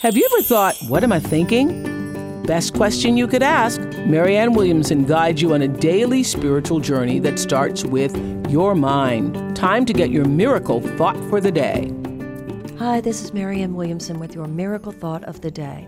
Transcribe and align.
Have 0.00 0.16
you 0.16 0.26
ever 0.32 0.40
thought, 0.40 0.78
what 0.88 1.04
am 1.04 1.12
I 1.12 1.20
thinking? 1.20 2.42
Best 2.44 2.72
question 2.72 3.18
you 3.18 3.28
could 3.28 3.42
ask. 3.42 3.82
Marianne 4.06 4.54
Williamson 4.54 5.04
guides 5.04 5.42
you 5.42 5.52
on 5.52 5.60
a 5.60 5.68
daily 5.68 6.22
spiritual 6.22 6.80
journey 6.80 7.18
that 7.18 7.38
starts 7.38 7.84
with 7.84 8.16
your 8.50 8.74
mind. 8.74 9.54
Time 9.54 9.84
to 9.84 9.92
get 9.92 10.08
your 10.08 10.24
miracle 10.24 10.80
thought 10.96 11.18
for 11.28 11.38
the 11.38 11.52
day. 11.52 11.92
Hi, 12.78 13.02
this 13.02 13.22
is 13.22 13.34
Marianne 13.34 13.74
Williamson 13.74 14.18
with 14.18 14.34
your 14.34 14.46
miracle 14.46 14.90
thought 14.90 15.22
of 15.24 15.42
the 15.42 15.50
day. 15.50 15.86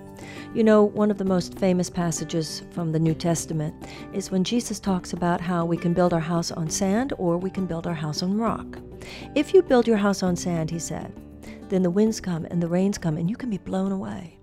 You 0.53 0.63
know, 0.63 0.85
one 0.85 1.11
of 1.11 1.17
the 1.17 1.25
most 1.25 1.59
famous 1.59 1.89
passages 1.89 2.65
from 2.73 2.93
the 2.93 2.99
New 2.99 3.15
Testament 3.15 3.75
is 4.13 4.31
when 4.31 4.45
Jesus 4.45 4.79
talks 4.79 5.15
about 5.15 5.41
how 5.41 5.65
we 5.65 5.79
can 5.79 5.95
build 5.95 6.13
our 6.13 6.21
house 6.21 6.51
on 6.51 6.69
sand 6.69 7.15
or 7.17 7.39
we 7.39 7.49
can 7.49 7.65
build 7.65 7.87
our 7.87 7.95
house 7.95 8.23
on 8.23 8.37
rock. 8.37 8.79
If 9.35 9.55
you 9.55 9.63
build 9.63 9.87
your 9.87 9.97
house 9.97 10.23
on 10.23 10.37
sand, 10.37 10.71
he 10.71 10.79
said, 10.79 11.15
then 11.73 11.83
the 11.83 11.91
winds 11.91 12.21
come 12.21 12.45
and 12.51 12.63
the 12.63 12.69
rains 12.69 12.99
come 12.99 13.17
and 13.17 13.31
you 13.31 13.37
can 13.37 13.49
be 13.49 13.57
blown 13.57 13.93
away. 13.93 14.39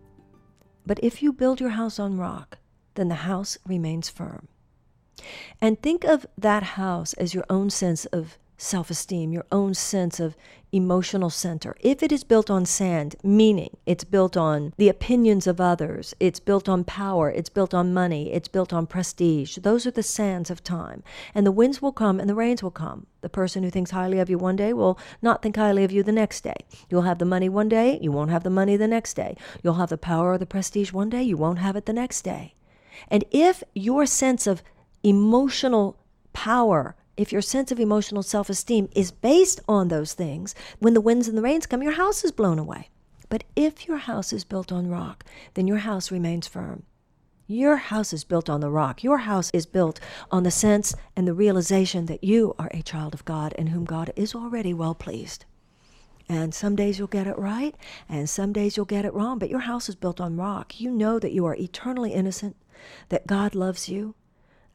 But 0.83 0.97
if 1.03 1.21
you 1.21 1.31
build 1.31 1.59
your 1.59 1.69
house 1.69 1.99
on 1.99 2.17
rock, 2.17 2.57
then 2.95 3.07
the 3.07 3.29
house 3.29 3.55
remains 3.67 4.09
firm. 4.09 4.47
And 5.61 5.79
think 5.79 6.03
of 6.03 6.25
that 6.39 6.63
house 6.63 7.13
as 7.13 7.35
your 7.35 7.45
own 7.47 7.69
sense 7.69 8.05
of 8.05 8.39
self 8.59 8.89
esteem, 8.89 9.31
your 9.31 9.45
own 9.51 9.73
sense 9.73 10.19
of 10.19 10.35
emotional 10.71 11.29
center. 11.29 11.75
If 11.79 12.03
it 12.03 12.11
is 12.11 12.23
built 12.23 12.49
on 12.49 12.65
sand, 12.65 13.15
meaning 13.23 13.77
it's 13.85 14.03
built 14.03 14.35
on 14.37 14.73
the 14.77 14.89
opinions 14.89 15.47
of 15.47 15.61
others, 15.61 16.13
it's 16.19 16.39
built 16.39 16.67
on 16.67 16.83
power, 16.83 17.31
it's 17.31 17.49
built 17.49 17.73
on 17.73 17.93
money, 17.93 18.31
it's 18.33 18.49
built 18.49 18.73
on 18.73 18.85
prestige, 18.85 19.57
those 19.57 19.87
are 19.87 19.91
the 19.91 20.03
sands 20.03 20.51
of 20.51 20.63
time. 20.63 21.01
And 21.33 21.45
the 21.45 21.51
winds 21.51 21.81
will 21.81 21.93
come 21.93 22.19
and 22.19 22.29
the 22.29 22.35
rains 22.35 22.61
will 22.61 22.69
come. 22.69 23.07
The 23.21 23.29
person 23.29 23.63
who 23.63 23.69
thinks 23.69 23.91
highly 23.91 24.19
of 24.19 24.29
you 24.29 24.37
one 24.37 24.57
day 24.57 24.73
will 24.73 24.99
not 25.21 25.41
think 25.41 25.55
highly 25.55 25.83
of 25.83 25.91
you 25.91 26.03
the 26.03 26.11
next 26.11 26.41
day. 26.41 26.57
You'll 26.89 27.03
have 27.03 27.19
the 27.19 27.25
money 27.25 27.49
one 27.49 27.69
day, 27.69 27.97
you 28.01 28.11
won't 28.11 28.31
have 28.31 28.43
the 28.43 28.49
money 28.49 28.75
the 28.75 28.87
next 28.87 29.15
day. 29.15 29.37
You'll 29.63 29.75
have 29.75 29.89
the 29.89 29.97
power 29.97 30.33
or 30.33 30.37
the 30.37 30.45
prestige 30.45 30.91
one 30.91 31.09
day, 31.09 31.23
you 31.23 31.37
won't 31.37 31.59
have 31.59 31.75
it 31.75 31.85
the 31.85 31.93
next 31.93 32.21
day. 32.21 32.55
And 33.07 33.23
if 33.31 33.63
your 33.73 34.05
sense 34.05 34.45
of 34.45 34.61
emotional 35.01 35.97
power 36.33 36.95
if 37.19 37.33
your 37.33 37.41
sense 37.41 37.69
of 37.69 37.81
emotional 37.81 38.23
self 38.23 38.49
esteem 38.49 38.87
is 38.95 39.11
based 39.11 39.59
on 39.67 39.89
those 39.89 40.13
things, 40.13 40.55
when 40.79 40.93
the 40.93 41.01
winds 41.01 41.27
and 41.27 41.37
the 41.37 41.41
rains 41.41 41.65
come, 41.65 41.83
your 41.83 41.91
house 41.91 42.23
is 42.23 42.31
blown 42.31 42.57
away. 42.57 42.89
But 43.27 43.43
if 43.57 43.89
your 43.89 43.97
house 43.97 44.31
is 44.31 44.45
built 44.45 44.71
on 44.71 44.87
rock, 44.87 45.25
then 45.53 45.67
your 45.67 45.79
house 45.79 46.11
remains 46.11 46.47
firm. 46.47 46.83
Your 47.45 47.75
house 47.75 48.13
is 48.13 48.23
built 48.23 48.49
on 48.49 48.61
the 48.61 48.71
rock. 48.71 49.03
Your 49.03 49.17
house 49.17 49.51
is 49.53 49.65
built 49.65 49.99
on 50.31 50.43
the 50.43 50.51
sense 50.51 50.95
and 51.13 51.27
the 51.27 51.33
realization 51.33 52.05
that 52.05 52.23
you 52.23 52.55
are 52.57 52.71
a 52.71 52.83
child 52.83 53.13
of 53.13 53.25
God 53.25 53.53
and 53.57 53.69
whom 53.69 53.83
God 53.83 54.13
is 54.15 54.33
already 54.33 54.73
well 54.73 54.95
pleased. 54.95 55.43
And 56.29 56.53
some 56.53 56.77
days 56.77 56.99
you'll 56.99 57.07
get 57.07 57.27
it 57.27 57.37
right, 57.37 57.75
and 58.07 58.29
some 58.29 58.53
days 58.53 58.77
you'll 58.77 58.85
get 58.85 59.03
it 59.03 59.13
wrong, 59.13 59.39
but 59.39 59.49
your 59.49 59.61
house 59.61 59.89
is 59.89 59.95
built 59.95 60.21
on 60.21 60.37
rock. 60.37 60.79
You 60.79 60.89
know 60.89 61.19
that 61.19 61.33
you 61.33 61.45
are 61.47 61.55
eternally 61.55 62.13
innocent, 62.13 62.55
that 63.09 63.27
God 63.27 63.55
loves 63.55 63.89
you, 63.89 64.15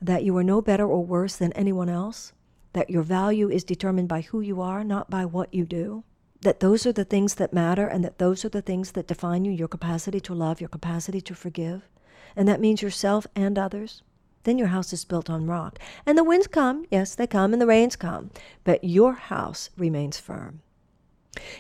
that 0.01 0.25
you 0.25 0.37
are 0.37 0.45
no 0.45 0.61
better 0.61 0.87
or 0.87 1.05
worse 1.05 1.37
than 1.37 1.53
anyone 1.53 1.89
else, 1.89 2.33
that 2.73 2.91
your 2.91 3.03
value 3.03 3.49
is 3.49 3.65
determined 3.65 4.09
by 4.09 4.21
who 4.21 4.41
you 4.41 4.61
are, 4.61 4.85
not 4.85 5.09
by 5.09 5.25
what 5.25 5.53
you 5.55 5.65
do, 5.65 6.05
that 6.43 6.61
those 6.61 6.87
are 6.87 6.93
the 6.93 7.05
things 7.05 7.37
that 7.37 7.53
matter, 7.53 7.87
and 7.87 8.05
that 8.05 8.19
those 8.19 8.45
are 8.45 8.51
the 8.51 8.63
things 8.63 8.93
that 8.93 9.07
define 9.07 9.45
you 9.45 9.53
your 9.53 9.69
capacity 9.69 10.21
to 10.21 10.35
love, 10.35 10.61
your 10.61 10.69
capacity 10.69 11.21
to 11.21 11.35
forgive, 11.35 11.89
and 12.37 12.47
that 12.47 12.61
means 12.61 12.83
yourself 12.83 13.27
and 13.35 13.59
others. 13.59 14.03
Then 14.43 14.59
your 14.59 14.69
house 14.69 14.93
is 14.93 15.07
built 15.07 15.31
on 15.31 15.47
rock. 15.47 15.79
And 16.05 16.19
the 16.19 16.25
winds 16.25 16.47
come, 16.47 16.85
yes, 16.91 17.15
they 17.15 17.27
come, 17.27 17.55
and 17.55 17.63
the 17.63 17.67
rains 17.67 17.97
come, 17.97 18.31
but 18.63 18.85
your 18.85 19.15
house 19.15 19.71
remains 19.77 20.21
firm. 20.21 20.61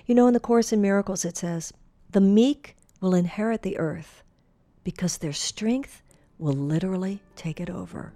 You 0.05 0.15
know, 0.15 0.27
in 0.27 0.35
the 0.35 0.41
Course 0.41 0.73
in 0.73 0.83
Miracles, 0.83 1.25
it 1.25 1.37
says, 1.37 1.73
The 2.11 2.21
meek 2.21 2.77
will 3.01 3.15
inherit 3.15 3.63
the 3.63 3.79
earth 3.79 4.23
because 4.85 5.19
their 5.19 5.33
strength 5.33 6.03
will 6.39 6.53
literally 6.53 7.23
take 7.37 7.59
it 7.59 7.71
over. 7.71 8.13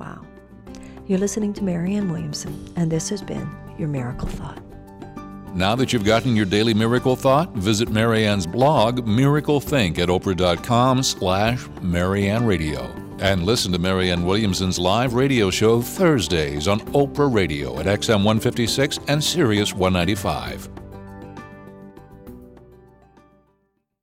Wow. 0.00 0.24
You're 1.06 1.18
listening 1.18 1.52
to 1.54 1.64
Marianne 1.64 2.10
Williamson, 2.10 2.72
and 2.76 2.90
this 2.90 3.10
has 3.10 3.20
been 3.22 3.48
your 3.78 3.88
Miracle 3.88 4.28
Thought. 4.28 4.62
Now 5.54 5.74
that 5.76 5.92
you've 5.92 6.04
gotten 6.04 6.36
your 6.36 6.46
daily 6.46 6.72
miracle 6.72 7.16
thought, 7.16 7.52
visit 7.54 7.90
Marianne's 7.90 8.46
blog, 8.46 9.06
Miracle 9.06 9.60
Think, 9.60 9.98
at 9.98 10.08
oprah.com 10.08 11.02
slash 11.02 11.66
Marianne 11.82 12.46
Radio. 12.46 12.84
And 13.18 13.44
listen 13.44 13.72
to 13.72 13.78
Marianne 13.78 14.24
Williamson's 14.24 14.78
live 14.78 15.14
radio 15.14 15.50
show 15.50 15.82
Thursdays 15.82 16.68
on 16.68 16.80
Oprah 16.92 17.32
Radio 17.32 17.78
at 17.78 17.86
XM 17.86 18.24
156 18.24 19.00
and 19.08 19.22
Sirius 19.22 19.74
195. 19.74 20.79